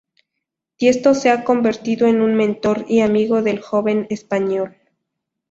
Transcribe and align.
Tiesto 0.77 1.13
se 1.13 1.29
ha 1.29 1.43
convertido 1.43 2.07
en 2.07 2.21
un 2.21 2.33
mentor 2.33 2.85
y 2.87 3.01
amigo 3.01 3.43
del 3.43 3.61
joven 3.61 4.07
español. 4.09 4.75